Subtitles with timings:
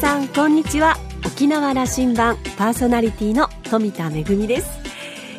[0.00, 0.96] さんこんにちは。
[1.24, 4.68] 沖縄羅針盤パーソナリティの富田恵です。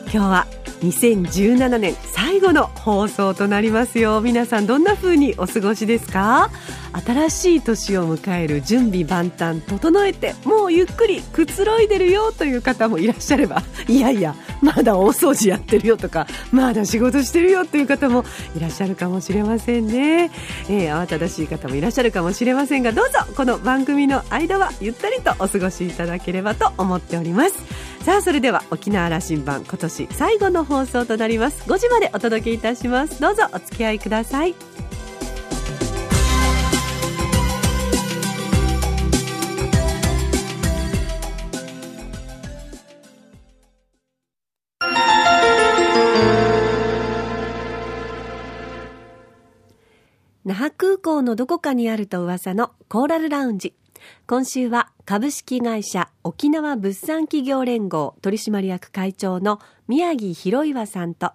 [0.05, 0.47] 今日は
[0.81, 4.19] 2017年最後の放送となりますよ。
[4.21, 6.49] 皆さんどんな風にお過ごしですか？
[6.91, 13.63] 新しい年を迎える準備万端整えてもうゆっくりくつろいでるよという方もいらっしゃれば。
[13.87, 18.25] いやいやまだ大掃除やってるよとかまだ仕事してるよという方も
[18.55, 20.31] いらっしゃるかもしれませんね、
[20.69, 27.87] えー、慌ただしい方もいらっしゃるかもしれませんがどうぞこの番組の間はゆったりとお過ごしいただければと思っております。
[28.03, 31.63] さあそれでは沖縄羅針盤今年最後の放送となります。
[31.69, 33.21] 5時までお届けいたします。
[33.21, 34.76] どうぞお付き合いください。
[51.07, 53.73] 港のどこかにあると噂のコーラルラウンジ。
[54.27, 61.31] 今週は株式会社沖縄物産企業連合取締役会長の宮城博岩さんと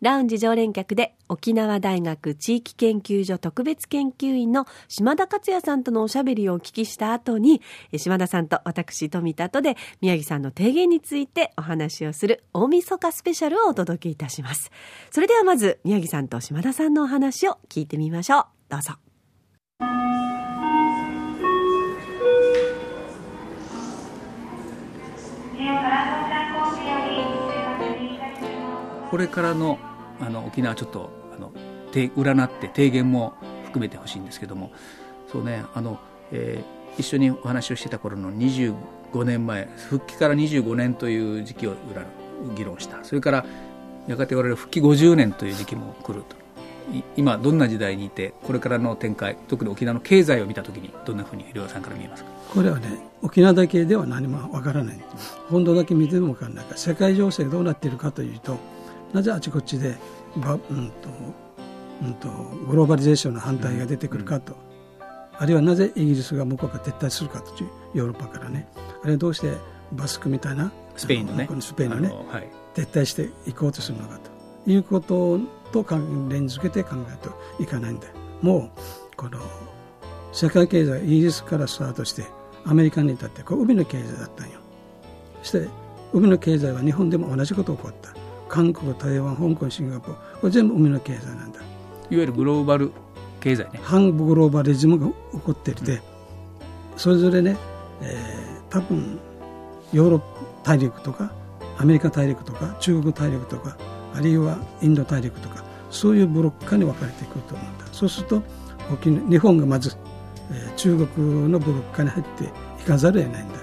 [0.00, 7.60] ラウンジ常連客で沖縄大学地域研究所特別研究員の島田克也さんとのおしゃべりをお聞きした後に、
[7.96, 14.70] 島田さんと私富田とで宮城さんの提言についてお話をする大晦日スペシャルをお届けいたします。
[15.10, 18.59] それではまず宮城さんと島田さんのお話を聞いてみましょう。
[18.70, 18.92] どうぞ。
[29.10, 29.78] これからの
[30.20, 31.52] あの沖縄ちょっとあの
[31.92, 34.70] 占って提言も含めてほしいんですけども
[35.32, 35.98] そうねあの、
[36.30, 41.74] えー、一緒にお話をしてた頃の25年前復帰から25年という時期を
[42.54, 43.46] 議論したそれから
[44.06, 46.39] やがて我々復帰50年という時期も来ると
[47.16, 52.30] 今どんな時代にいてこれからの展開特に沖縄の経済を見たときにどんなふうに両さんから見えますか？
[52.52, 55.00] これはね沖縄だけでは何もわからない。
[55.48, 56.64] 本土だけ見てもわからない。
[56.64, 58.58] から世界情勢がどうなっているかというと
[59.12, 59.96] なぜあちこちで
[60.36, 61.08] ば、うんと
[62.02, 62.28] うんと、
[62.66, 64.56] グローバリゼーションの反対が出てくるかと、
[65.36, 68.66] あるいはなぜイギリスが向こうから撤退するかというヨーロッパからね。
[69.02, 69.52] あるいはどうして
[69.92, 71.46] バスクみたいなスペインのね。
[71.60, 74.30] スペインのね、はい、撤退していこうとするのかと
[74.66, 75.38] いうこと
[75.72, 78.08] と関連づけて考えるといかないんで
[78.42, 78.70] も
[79.12, 79.38] うこの
[80.32, 82.24] 世界経済イギリスからスタートして
[82.64, 84.60] アメリカに至ってこう海の経済だったんよ。
[85.42, 85.68] そして
[86.12, 88.14] 海の経済は日本でも同じこと起こった。
[88.48, 90.38] 韓国台湾香港シンガポール。
[90.40, 91.60] これ全部海の経済なんだ。
[91.60, 91.66] いわ
[92.10, 92.90] ゆるグローバル
[93.40, 93.80] 経済ね。
[93.82, 96.00] 反グローバリズムが起こっていて、うん、
[96.96, 97.56] それぞれね、
[98.02, 99.18] えー、多分
[99.92, 100.20] ヨーロッ
[100.64, 101.32] パ大陸とか
[101.78, 103.76] アメリカ大陸とか中国大陸とか
[104.14, 108.42] あるいはインド大陸とかそういうブロック化に分かれてくると思うんだそうすると
[109.28, 109.96] 日本がまず、
[110.50, 112.44] えー、中国のブロック化に入って
[112.80, 113.60] いかざるを得ないんだ。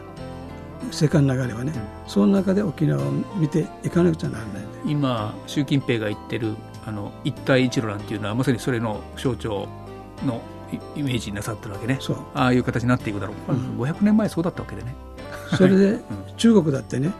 [0.91, 6.55] 世界の流れはね、うん、その中で沖縄を見ていかなくちゃならない今習近平が言ってる
[6.85, 9.67] あの一帯一路なんていうのはまさにそれの象徴
[10.25, 10.41] の
[10.95, 11.99] イメージになさってるわけね。
[12.33, 14.95] ああいう形になっていくだろう、うん、500年前そうだったわけでね。
[15.57, 16.01] それで、 うん、
[16.37, 17.11] 中国だってね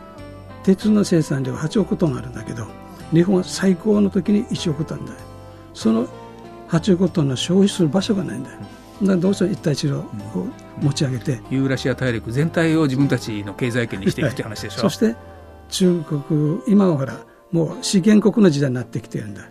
[0.64, 2.66] 鉄の生産量は8億トンあるんだけど
[3.12, 5.18] 日本は最高の時に1億トンだよ。
[5.74, 6.06] その
[6.68, 8.66] 8億トンの消費する場所がないんだよ、だか
[9.12, 10.04] らどうしても一帯一路を
[10.80, 15.16] 持ち上げて、ユーラシア大陸全体を自分たちの経済圏にしていくって話でしょ、はい、そして
[15.70, 17.18] 中国今はほら
[17.52, 19.42] もう資源国の時代になってきてるんだ。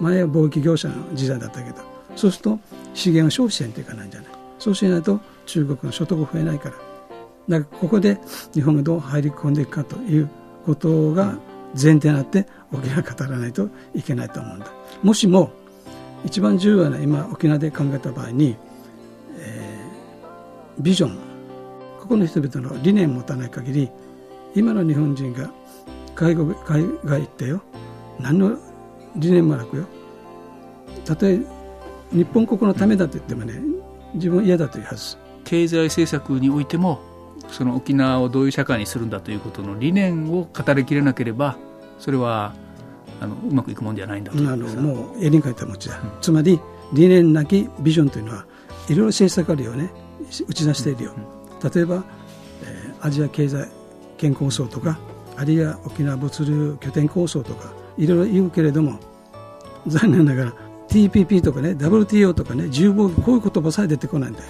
[0.00, 1.76] 前は貿易業者の時代だったけど。
[2.16, 2.58] そうすると
[2.92, 4.30] 資源を消費せんといかないんじゃない。
[4.58, 6.74] そうしないと中国の所得増えないから。
[7.48, 8.18] だからここで
[8.52, 10.28] 日本がどう入り込んでいくかという
[10.66, 11.38] ことが
[11.74, 14.66] 前提になって沖縄語らないといけないと思うんだ。
[15.02, 15.52] もしも
[16.24, 18.56] 一番重要な今沖縄で考えた場合に
[20.78, 21.18] ビジョン
[22.00, 23.90] ここの人々の理念を持たない限り
[24.54, 25.50] 今の日本人が
[26.14, 27.62] 海外海外行ってよ
[28.18, 28.58] 何の
[29.16, 29.86] 理念もなくよ。
[31.04, 31.40] たとえ
[32.12, 33.54] 日本国のためだと言ってもね
[34.14, 35.16] 自分は嫌だというはず。
[35.44, 37.00] 経済政策においても
[37.48, 41.56] その沖縄をどういう社会にするんだということの理念を語りきれなければ
[41.98, 42.54] それは
[43.20, 46.60] あのうまくいくもんじゃないんだとあのもう絵に描いた餅だ、うん、つまり
[46.92, 48.46] 理念なきビジョンというのは
[48.88, 49.90] いろいろ政策あるよね。
[50.48, 51.12] 打ち出しているよ。
[51.12, 52.04] う、例えば、
[52.64, 53.68] えー、アジア経済
[54.16, 54.98] 圏構想とか
[55.36, 58.98] あるいは沖縄物流拠点構想とかいろいろ言うけれども
[59.86, 60.54] 残念ながら
[60.88, 64.46] TPP とかね WTO とかね自由貿易こういう言葉さえ出てこないんだよ。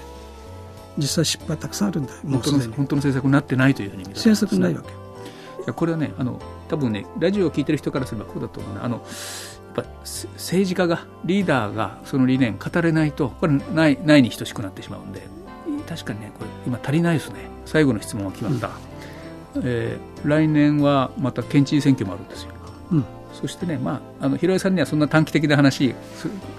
[1.00, 2.12] 実際失敗たくさんあるんだ。
[2.12, 4.82] よ本当の本当の政策になってないというふうに政策ないわ
[5.66, 5.72] け。
[5.72, 8.84] これはねあの多分ねラジオを聞いてる人からすればこうだと思うな。
[8.84, 15.22] あのやっぱ政治家がリーダーがその理念語れないとこれないないに等しくなってしまうんで。
[15.88, 17.50] 確かにねこれ今足りないですね。
[17.70, 18.70] 最後の質問が決まった、
[19.54, 22.50] うん、えー、来年はまた県知事選挙もあるんですよ、
[22.90, 25.94] うん、そしてね、まあ、あの広井さんにはそんな短期的な話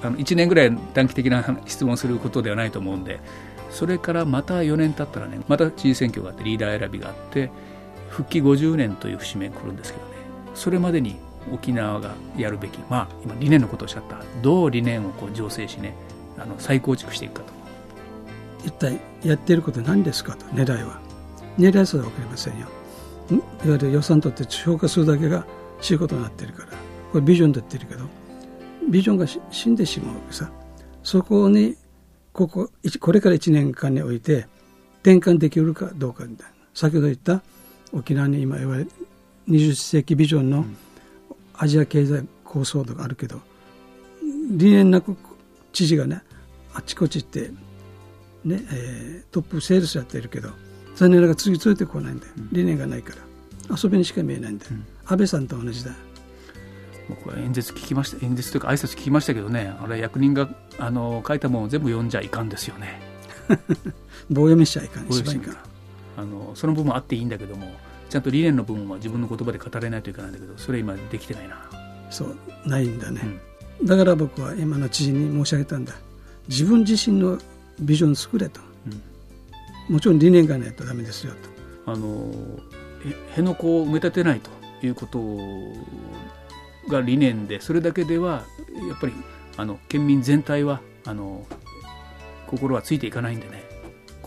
[0.02, 3.20] あの1年ぐらい短期的な質問することではないと思うんで
[3.72, 7.50] それからまた4年経ったらねまた知事選挙があってリーダー選びがあって
[8.10, 10.12] 復帰50年という節目が来るんですけどね。
[10.54, 11.16] それまでに
[11.52, 14.18] 沖縄がやるべき、まあ、今理念のことをおっしゃった。
[14.42, 15.96] どう理念をこう醸成しね
[16.38, 17.54] あの再構築していくかと。
[18.66, 21.00] 一体やってることは何ですかと狙いは。
[21.58, 22.68] 狙いはそれは分かりませんよ。
[23.32, 25.46] いわゆる予算とって評価するだけが
[25.80, 26.68] 仕事になってるから。
[27.12, 28.06] これビジョンと言ってるけど。
[28.90, 30.52] ビジョンが死んでしまうわけさ。
[31.04, 31.76] そこに
[32.34, 32.70] ここ
[33.00, 34.48] これから1年間において
[35.02, 36.54] 転換できるかどうかみたいな。
[36.74, 37.42] 先ほど言った
[37.92, 38.88] 沖縄に今言われ
[39.50, 40.66] 20世紀ビジョンの
[41.54, 43.42] アジア経済構想とかあるけど
[44.52, 45.16] 理念なく
[45.74, 46.22] 知事がね
[46.74, 47.52] あちこち行って
[48.44, 50.50] ねえー、トップセールスやってるけど
[50.96, 53.32] 残念ながら次ついてこないんだよ、理念がないから。
[53.76, 55.92] 遊びにしか見えないんだよ、うん、安倍さんと同じだ
[57.10, 63.02] 僕は演説聞きました演説というか挨拶聞きましたけどねあれ役人があの書いたものを全部読んじゃいかんですよね。
[64.30, 65.58] 棒読みしちゃいかん一番いかん。
[66.18, 67.74] あのその部分あっていいんだけども
[68.10, 71.70] ちゃんと理念の部分は自分の言葉で語れないといけないんだけどそれ今できてないな。
[72.10, 73.22] そうないんだね、
[73.80, 75.94] うん、だから僕は今の知事に申し上げたんだ。
[76.50, 77.38] 自分自身の
[77.80, 78.60] ビジョン作れと、
[79.90, 81.34] うん、もちろん理念がないとダメですよ
[81.86, 81.92] と。
[81.92, 82.32] あの
[83.30, 85.20] 辺野古を埋め立てないということ
[86.88, 88.44] が理念でそれだけでは
[88.90, 89.14] やっぱり
[89.58, 91.46] あの県民全体はあの
[92.48, 93.72] 心はついていかないんでね。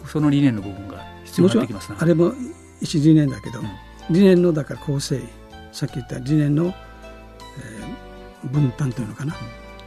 [0.06, 2.32] その理念の部分が必要になってきますあれも
[2.80, 3.66] 一理念だけど、うん、
[4.10, 5.20] 理念のだから構成
[5.72, 9.40] さっき言った理念の、えー、分担というのかな、うん、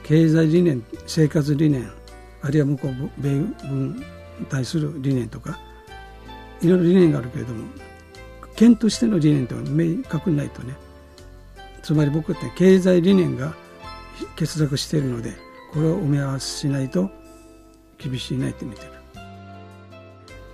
[0.03, 1.89] 経済理念生活理念
[2.41, 3.29] あるいは向こう米
[3.61, 3.95] 軍
[4.39, 5.59] に対する理念とか
[6.61, 7.65] いろいろ理念があるけれども
[8.55, 10.75] 県としての理念とは明確にないとね
[11.87, 13.55] つまり僕って経済理念が
[14.35, 15.37] 欠落しているので
[15.71, 17.09] これを埋め合わせしないと
[17.97, 18.91] 厳しいなって見てる。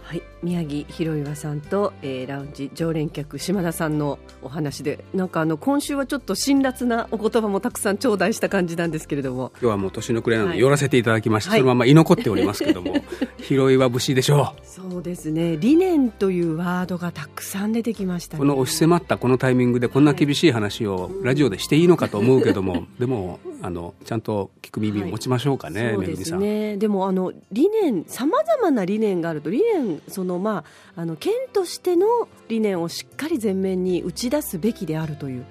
[0.03, 9.51] はい、宮城博岩さんと、えー、ラウンジ常連客島田さんのお話でなんかあの今週はちょっと辛辣なお言葉もたくさん頂戴した感じなんですけれども。
[9.53, 12.93] 今日はもう年の暮れなので寄らせていただきまして、はい、そのまま居残っておりますけども。
[13.37, 14.65] 広岩節でしょう。
[14.65, 15.57] そうですね。
[15.57, 26.77] 理念というワードがたくさん出てきました、ね、この押し迫ったこのタイミングでこんな厳しい話をラジオでしていいのかと思うけども、はい、でもあのちゃんと聞く耳を持ちましょうかね、はい、そうですね。
[26.77, 30.63] でもあの理念さまざまな理念があると理念そのま
[30.95, 32.07] ああの県としての
[32.47, 35.45] 理念をしっかり前面に打ち出すべきであるという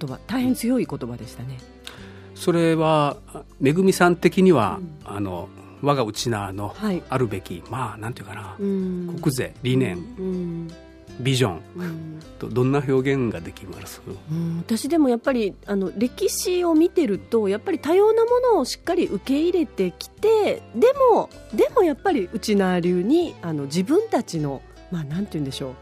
[0.00, 1.58] 言葉大変強い言葉でしたね。
[2.34, 3.16] それは
[3.60, 5.48] めぐみさん的には、うん、あの
[5.82, 6.74] 我が内縄の
[7.08, 10.70] あるべき、はい、まあなんていうかな、うん、国税理念、うん、
[11.20, 25.74] ビジョン、うん、とどんな表現ができます、うん、私でもやっぱりあの歴史を見てるとやっぱり多様なものをしっかり受け入れてきてでもでもやっぱり内縄流にあの自分たちのまあなんて言うんでしょう。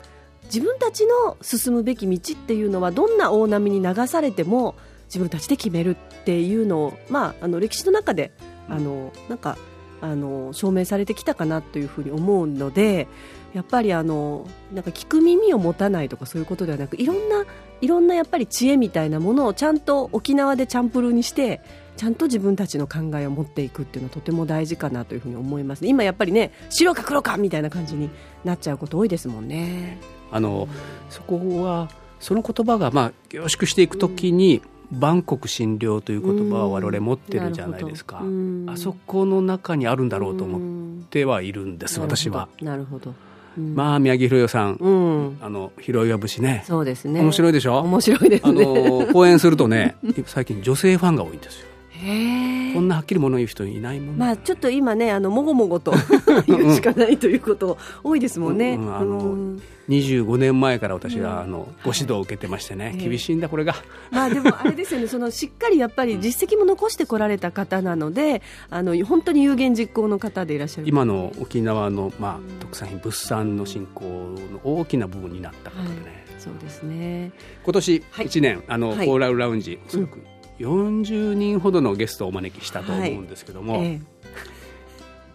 [0.44, 4.74] 自分たちの進むべき道っていうのはどんな大波に流されても
[5.06, 8.30] 自分たちで決めるっていうのを、まあ、あの歴史の中で
[8.68, 9.56] あのなんか
[10.00, 13.08] あの証明されてきたかなというふうに思うので
[13.54, 17.44] やっぱりあのなんか聞く耳を持たないとかそういうことではなくいろんな
[17.80, 21.60] いろんなやっぱり知恵みたいなものをちゃんと沖縄でチャンプルーにして
[21.96, 28.10] ちゃんと自分たちの考えを持っていくっていうのはとても大事かなというふうに思います、今やっぱりね白か黒かみたいな感じに
[28.42, 29.98] なっちゃうこと多いですもんね。
[30.32, 30.66] あの
[31.08, 38.22] そこはその言葉がまあ凝縮していくときに、万国診療という言葉を我々持ってるじゃないですか、
[38.66, 42.48] あそこの中にあるんだろうと思ってはいるんです、私は。
[42.60, 43.14] なるほど
[43.56, 46.64] まあ宮城博代さん、うん、あの広岩節ね。
[46.66, 47.20] そうですね。
[47.20, 47.78] 面白いでしょ？
[47.80, 48.64] 面白いですね。
[48.64, 49.96] あの講演するとね
[50.26, 51.66] 最近女性ファンが多いんですよ
[52.74, 55.94] こんなはっきり物言う人いないもんまあちょっと今ねあのもごもごと
[56.46, 63.74] 言うしかないということ多いですもんね、うんうん、あの25年前から私はあのご指導を受けてましてね、はい、厳しいんだこれが。
[64.10, 70.88] まあでもあれですよねそのしっかりやっぱり実績も残してこられた方なのであの本当に有言実行の方でいらっしゃる。
[70.88, 77.32] 今の沖縄の、まあ、特産品物産の振興の大きな部分になった方でね、はい、そうですね。
[77.62, 80.18] 今年1年、はい、あの、はい、コーラルラウンジおそらく
[80.58, 83.84] 40人ほどのゲストをお招きしたと思うんですけども、はい。
[83.84, 84.00] ええ、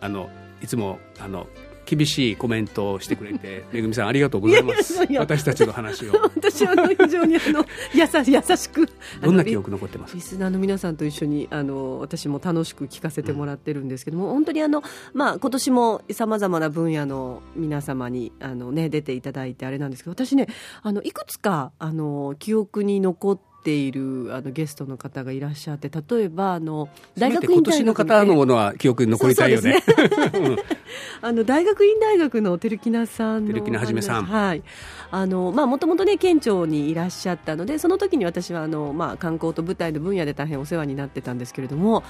[0.01, 0.29] あの
[0.61, 1.47] いつもあの
[1.89, 5.03] 厳しいコメントをしてくれて めぐみさんありがとうございます。
[5.05, 6.13] いや私たちの話を。
[6.35, 8.87] 私は非常にあの優し優しく
[9.21, 14.83] どんな記憶残ってますリスナーの皆さんと一緒にあの私も楽しく聞かせてもらってるんですけども、本当にあの、
[15.13, 20.47] まあ、今年もさまざまな分野の皆様にあの、ね、出ていただいてあれなんですけど私ね
[20.83, 29.83] あのいくつかあの記憶に残っているあのゲストの方がいらっしゃって例えばあの大学今院年の方のものは記憶に残りたいよね。
[31.21, 34.63] あの大学院大学の照木名さんの照木名はじめさんはい。
[35.11, 42.03] あのまあもともとね県庁にいらっしゃったのでその時に私はあのまあ観光と舞台の分野で大変お世話になってたんですけれども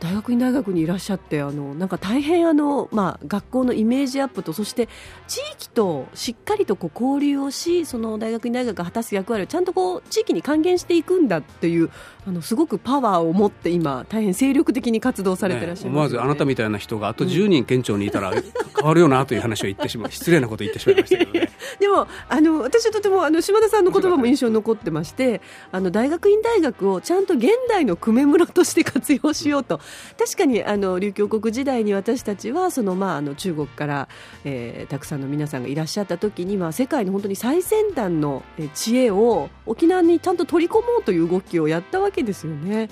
[0.00, 4.88] 大学院大学にいらっしゃってあのなんか大変あの、まあ、学校のイメージアップとそして
[5.26, 11.90] 地域としっかりとこう交流をしその大学院大学が果たす役割をちゃんとこう地域に還元していくんだっていう
[12.26, 18.30] あのすごくパワーを持って今大変精力的に活動されてらっしゃい思ますよね、わずあなたみたいな人があと10人県庁にいたら
[18.76, 21.50] 変わるよなという話を言ってしまう失礼なこと言ってしまいましたけどね。
[21.80, 25.40] でもあの私はとてもあの島田さんの言葉も印象に残ってまして
[25.72, 29.80] あの大学院大学をちゃんと現代の久米村として活用しようと
[30.18, 34.08] 確かにあの琉球国時代に私たちはその、まあ、あの中国から、
[34.44, 42.88] えーたくさんの皆さんがいらっしゃった時には世界の本当に最先端のえー知恵を沖縄にちゃんと取り込もうという動きをやったわけですよね。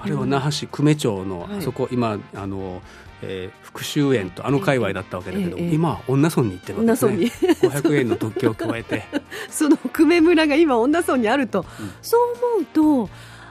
[0.00, 1.58] あれは那覇市久米町の、はい。
[1.58, 2.82] あそこ今あの、
[3.22, 7.12] えー福州園とあの界隈だったわけだけど、ええええ今は恩納村に行ってるわけですね。
[7.12, 9.04] 恩納500円の特許を加えて。
[9.50, 11.90] その久米村が今恩納村にあると、うん。
[12.02, 12.20] そう
[12.56, 13.10] 思うと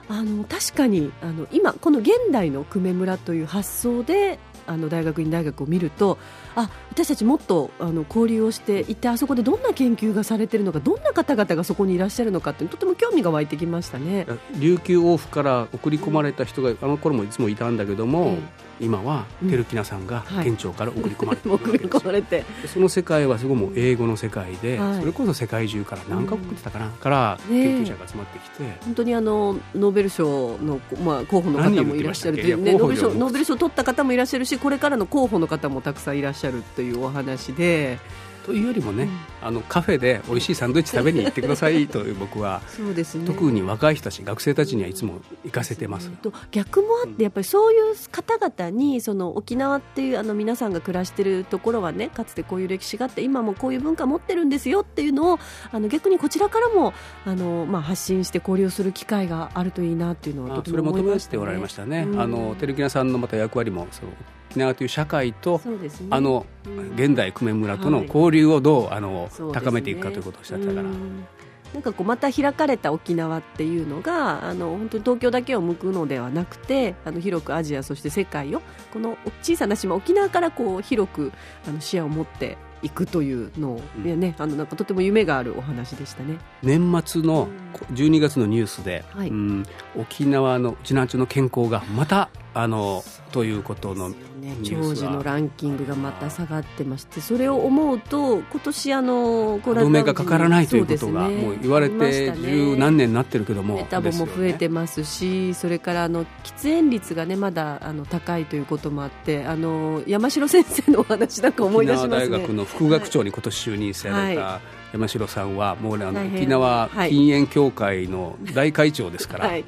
[0.09, 6.17] あの確かにあの今この現代の久米村という発想であの大学院大学を見ると
[6.55, 14.27] あ私たちもっとあの交流をして一体あそこでどんな研究がされているのかどんな方々がそこにいらっしゃるのかってとても興味が湧いてきましたね。
[14.59, 20.45] 琉球王府から送り込まれた人があの頃もいつもいたんだけども、え今はうん照木名さんがはい。
[20.45, 22.43] 県庁から送り込まれて 送り込まれて。
[22.65, 24.99] その世界はすごいもう英語の世界で、はい。
[24.99, 37.99] それこそ世界中から何カ国ってたかな、から研究者が集まってきて、本当にあのノーベル賞の、まあ、候補の方もいらっしゃるという、何ね、ノーベル賞ノーベル賞取った方もいらっしゃるしこれからの候補の方もたくさんいらっしゃるというお話で
[38.47, 39.09] というよりもね、うん。
[39.41, 43.27] あのカフェで美味しいサンドイッチ食べに行ってくださいという僕はそうですね。
[43.27, 46.09] 特に若い人たち学生たちにはいつも行かせてます。
[46.09, 55.39] と逆もあってやっぱりそういう方々にその沖縄っていうあの皆さんが暮らしてるところはねかつてこういう歴史があって今もこういう文化持ってるんですよっていうのを
[55.71, 56.93] あの逆にこちらからも
[57.25, 62.05] あの、まあ、発信して交流する機会があるといいなっていうのはとてあそれも思いました、ね、求めておられましたね。
[62.07, 62.21] うん。
[62.21, 64.11] あの照木名さんのまた役割もその
[64.57, 65.89] 沖縄という社会とね。
[66.09, 66.93] あのうん。
[66.95, 68.07] 現代久米村とのはい。
[68.07, 69.65] 交流をどうあのそうですね。
[69.65, 70.83] 高めていくかということをおっしゃってたから。
[70.83, 71.25] うん。
[71.73, 78.61] なんかこうまた開かれた沖縄っていうのがあの本当に東京だけを向くのではなくてあの広くアジアそして世界を
[78.93, 81.33] この小さな島沖縄からこう広く
[81.67, 84.07] あの視野を持っていくというのを、うん。
[84.07, 86.37] いやね、あのなんかとても夢があるお話でしたね。
[86.61, 87.47] 年末の
[87.93, 89.29] 12月のニュースで、はい。
[89.29, 89.65] うん
[89.97, 94.15] 沖縄のうちなんちゅうの健康がまたあのということのね。
[94.63, 112.15] 長寿のランキングがまた下がってましてそれを思うと今年あのコ同盟がかからないということがもう言われて十何年になってるけどもメタボも増えてますし、それからあの喫煙率がねまだあの高いということもあってあの山城先生のお話なんか思い出しますね。
[112.15, 114.61] 沖縄大学の副学長に今年就任されたは
[114.93, 117.09] 山城さんはもうねあの沖縄はい。
[117.09, 119.65] 禁煙協会の大会長ですから、はい。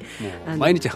[0.56, 0.88] 毎日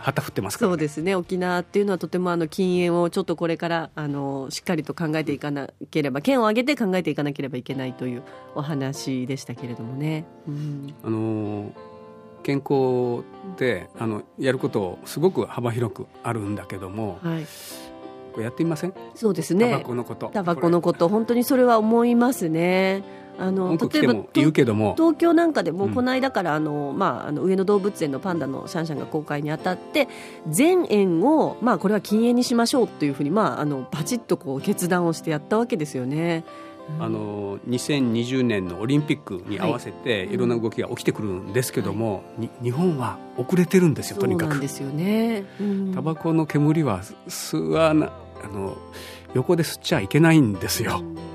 [0.00, 1.14] 旗振ってますね、そうですね。
[1.14, 8.22] 沖縄っていうのはとてもあの禁煙をちょっとこれからあのしっかりと考えていかなければ県を挙げて考えていかなければいけないという
[8.54, 10.24] お話でしたけれどもね。
[10.46, 10.94] うん。
[11.02, 11.72] あの
[12.44, 13.24] 健康
[13.58, 18.94] であのやることすごく幅広くあるんだけども、はい、やってみません？
[19.14, 20.30] そうですタバねコのこと。
[20.32, 23.02] タバコのこと本当にそれは思いますね。
[23.38, 25.94] あの例えばても言うけども東京なんかでもうん。
[25.94, 30.08] この間からあの、まあ、あの上野動物園のパンダのシャンシャンが公開にあたって
[30.48, 36.44] 全園を、まあ、これは禁煙にしましょうというふうに、まあ、あのバチッとこう決断をしてやったわけですよね。
[36.98, 37.02] うん。
[37.02, 40.34] あの2020年のオリンピックに合わせてはい。
[40.34, 45.44] いろんな動きが起きてくるんですけども、に日本は遅れてるんですよとにかくですよね。
[45.60, 45.94] うん。
[45.94, 48.76] タバコの煙は吸わなあの
[49.34, 51.27] 横で吸っちゃいけないんですよ、うん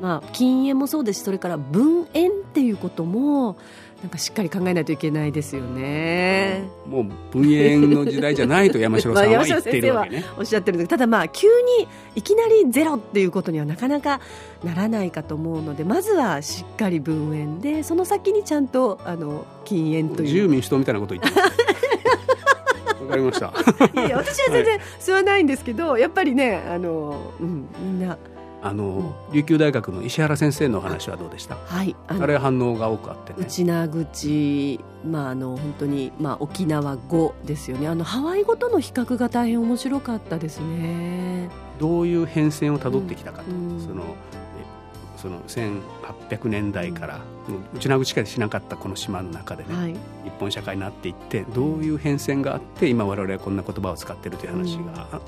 [0.00, 3.56] まあ、禁煙もそうですしそれから分煙っていうことも
[4.02, 6.62] なんかしっかり考えないといけないですよね。
[6.88, 10.24] もう分煙の時代じゃないと山城さんは 言っているわけね。
[10.38, 11.48] おっしゃってるんですただまあ急
[11.80, 14.20] にいきなりゼロっていうことにはなかなか
[14.62, 20.48] ならないかと思うのでまずはしっかり分煙でその先にちゃんとあの禁煙と自由いう。
[20.48, 21.52] 民主党みたいなこと言ってます。
[23.02, 23.46] わかりました。
[23.94, 28.16] いやいや私は全然吸わないんですけど、やっぱりねあの、うん、みんな
[28.60, 31.56] あの、琉球大学の石原先生の話はどうでした？
[31.56, 33.38] はいあれ反応が多くあってね。
[33.40, 37.86] 内名口、まあ、あの本当に、まあ、沖縄語ですよね。
[37.88, 41.48] あのハワイ語との比較が大変面白かったですね。
[41.78, 44.08] どういう変遷をたどってきたかと、うんそのえ
[45.16, 47.20] その1800年代から、
[47.74, 49.92] 内名口しかしなかったこの島の中でね、はい。
[49.92, 49.98] 日
[50.38, 55.20] 本社会になっていってどういう変遷があって今我々はこんな言葉を使っているという話が、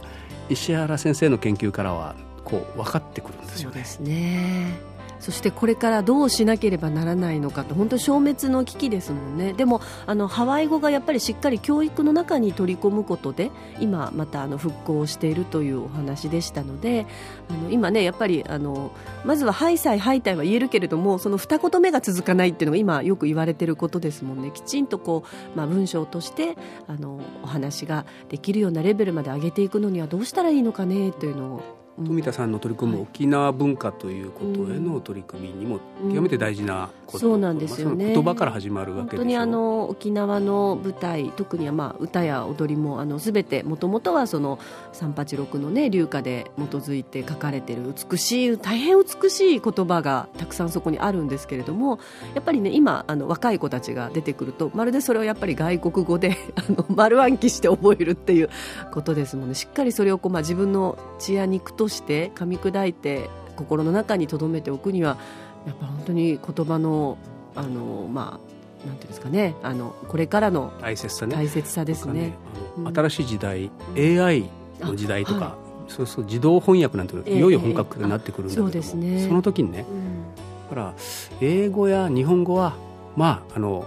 [0.49, 2.14] 石原先生の研究からは
[2.50, 3.85] こう分かってくるんですよね。
[3.85, 4.90] そね。
[5.21, 9.52] そしてこれからどうしなければならないのかと本当消滅の危機ですもんね。
[9.52, 17.07] でもあのハワイ語がやっぱりしっかり教育の中に取り込むことで今またあの復興しているというお話でしたので
[17.50, 18.92] あの今ねやっぱりあの
[19.25, 24.50] まずはハイサイハイタイは言えるけれどもその二言目が続かないっていうのが今よく言われていることですもんね。
[24.52, 35.80] きちんとこう、まあ、文章としてあのお話ができるようなレベルまで上げていくのにはどうしたらいいのかねというのを、富田さんの取り組む沖縄文化ということへの取り組みにも
[36.11, 38.12] 極めて大事なこと、そうなんですよね。
[38.12, 39.23] 言葉から始まるわ本けでしょ。
[39.23, 44.59] 当にあの沖縄の舞台特にはまあ歌や踊りもあの全てもともとはその
[44.92, 51.99] 386のね流歌で基づいて書かれている美しい大変美しい言葉がたくさんそこにあるんですけれども
[52.35, 58.50] やっぱりね今あの若い子たちが出てくるとまるでそれをやっぱり外国語であの丸暗記して覚えるっていう
[58.92, 59.54] ことですもんね。
[59.54, 65.18] しっかりそれをこう、まあ、自分の血や肉として噛み砕いて心の中に留めておくには
[65.66, 67.18] やっぱ本当に言葉の
[67.54, 68.40] あのま
[68.85, 71.37] あなんていうんですかねあのこれからの大切さね。
[71.37, 72.35] 大切さですね。
[72.76, 72.97] あのうん。
[72.97, 74.49] 新しい時代 AI
[74.80, 75.56] の時代とか、あは
[75.88, 77.37] そうそう自動翻訳なんていうのええ。
[77.37, 79.26] いよいよ本格的になってくるんだけども、そうですね。
[79.26, 80.35] その時にねうん。
[80.70, 80.94] だから
[81.42, 82.75] 英語や日本語は
[83.16, 83.85] まああの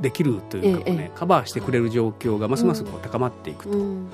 [0.00, 1.18] できるというかこう、ねええ。
[1.18, 4.06] カバーしてくれる状況がますますこう高まっていくと、うん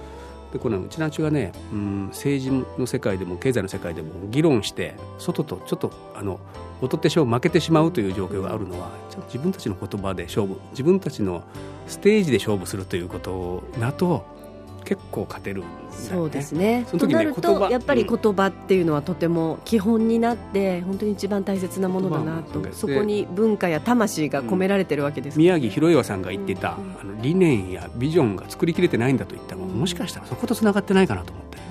[0.53, 6.41] でこのうちなちはね、うん、政治の世界でも経済の世界でも議論して外とちょっとあの
[6.83, 11.43] 劣ってしまう負けてしまうという状況があるのはちょっと自分たちの言葉で勝負自分たちの
[11.87, 14.25] ステージで勝負するということだと
[14.87, 15.77] 結構勝てるんだよね。
[15.91, 16.87] そうですね。
[16.89, 25.39] その時ねとなるとやっぱり言葉っていうのはとても基本になって本当に一番大切なものだなともそこに文化や魂が込められてるわけです。
[25.39, 31.63] 宮城博岩さんが言っていた、うんあの理念やビジョンが作りきれてないんだと言ったら、うんもしかしたらそことつながってないかなと思ってな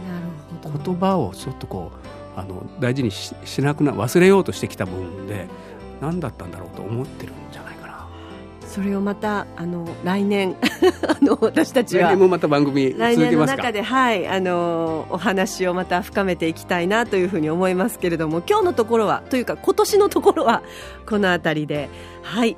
[0.70, 0.84] るほど。
[0.94, 5.48] 言葉をちょっとこうあの大事にししなくな忘れようとしてきた分で
[6.02, 7.75] 何だったんだろうと思ってるんじゃないかな
[8.76, 10.58] それをまたあの来年
[11.08, 13.58] あの私たちは来年もまた番組続来年のけますか？
[13.64, 20.62] 中で、はい、あのお話をまた深めていきたいなというふうに思いますけれども今日のところはというか今年のところは
[21.06, 21.90] この辺りで
[22.22, 22.58] はい、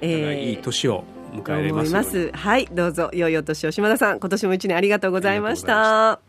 [0.00, 1.02] いい年を
[1.34, 2.30] 迎えます。
[2.32, 3.72] はいどうぞ良いお年を。
[3.72, 6.25] 島田さん今年も一年ありがとうございました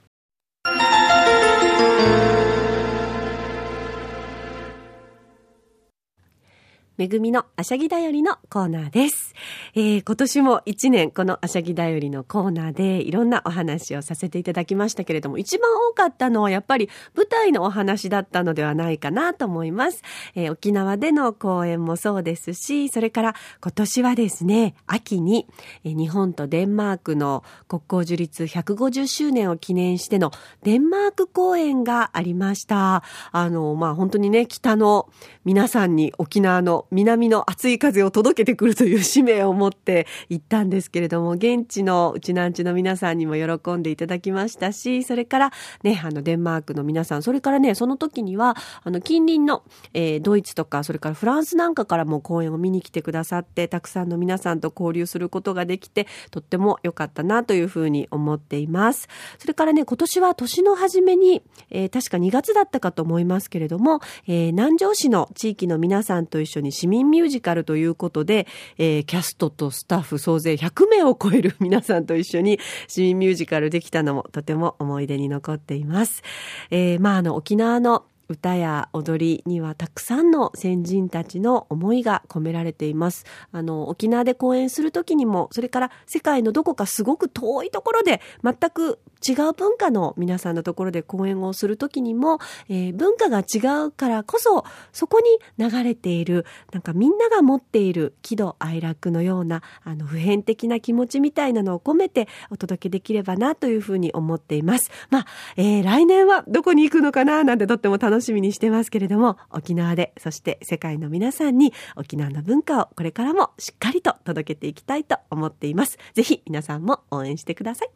[6.98, 9.36] めぐみのあしゃぎだよりのコーナーです。
[9.76, 20.02] えー今年も一年このあしゃぎだよりのコーナーでいろんなお話をさせていただきましたけれども、一番多かったのはやっぱり舞台のお話だったのではないかなと思います。
[20.34, 25.48] えー沖縄での公演もそうですし、それから今年はですね、秋に
[25.84, 30.32] え日本とデンマークの国交樹立150周年を記念しての
[30.64, 33.04] デンマーク公演がありました。
[33.32, 35.10] あの、まあ、本当にね、北の
[35.46, 45.52] 皆さんに沖縄の南の熱い風を届けてくるという使命を持って行ったんですけれども、現地のうちなんちの皆さんにも喜んでいただきましたし、それから
[45.84, 59.08] ね、あの、デンマークの皆さん、それからね、その時には、あの、近隣の、えードイツとか、それからフランスなんかからも公演を見に来てくださって、たくさんの皆さんと交流することができて、とっても良かったなというふうに思っています。
[59.38, 68.46] それからね、今年は年の初めに、えー確か2月だったかと思いますけれども、えー南城市の地域の皆さんと一緒に市民ミュージカルということで、
[68.78, 76.22] えーキャストとスタッフ総勢100名を超える 皆さんと一緒に市民ミュージカルできたのもとても思い出に残っています。
[76.70, 83.26] えーまあ、あの、沖縄の歌や踊りにはたくさんの先人たちの思いが込められています。
[83.52, 104.90] あの、沖縄で公演するときにも、それから世界のどこかすごく遠いところで、全く違う文化の皆さんのところで公演をするときにも、えー文化が違うからこそ、そこに流れている、なんかみんなが持っている喜怒哀楽のような、あの、普遍的な気持ちみたいなのを込めてお届けできればなというふうに思っています。
[105.10, 115.98] まあ、えー来年はどこに行くのかななんてとっても楽しみしみにしてますけれども、沖縄で、そして世界の皆さんに沖縄の文化をこれからもしっかりと届けていきたいと思っています。
[116.14, 117.90] ぜひ皆さんも応援してください。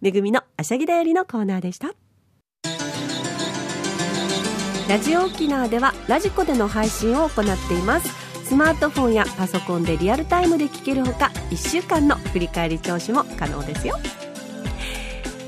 [0.00, 1.94] めぐみのあしゃぎだよりのコーナーでした。
[4.88, 8.08] ラジオ沖縄ではラジコでの配信を行っています
[8.44, 13.96] スマートフォンやパソコンでリアルタイムで聞けるほか1週間の振り返り聴取も可能ですよ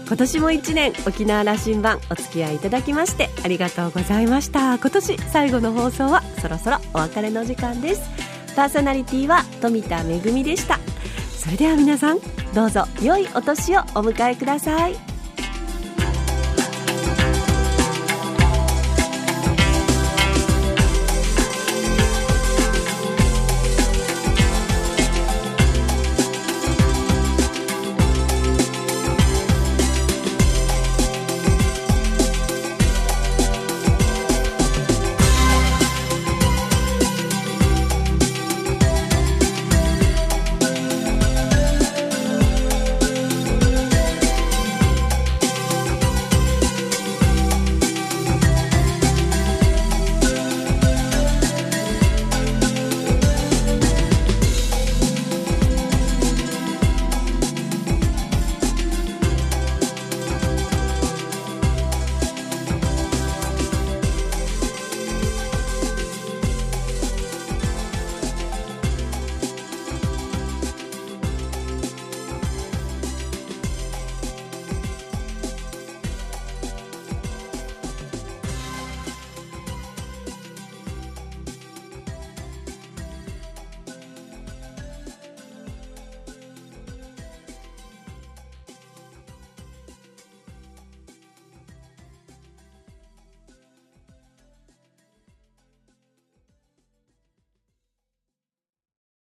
[0.07, 4.75] 今年も1年沖縄羅針盤お付き合いいただきましてありがとうございました。
[4.75, 8.03] 今年最後の放送はそろそろお別れの時間です。
[8.55, 10.79] パーソナリティは富田恵でした。
[11.37, 12.19] それでは皆さん
[12.55, 15.14] どうぞ良いお年をお迎えください。